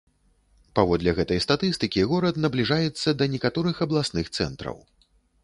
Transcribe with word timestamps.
Паводле 0.77 1.11
гэтай 1.19 1.39
статыстыкі 1.45 2.05
горад 2.13 2.41
набліжаецца 2.47 3.09
да 3.21 3.29
некаторых 3.35 3.75
абласных 3.87 4.35
цэнтраў. 4.41 4.77